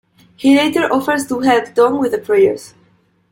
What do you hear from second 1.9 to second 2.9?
with the prayers.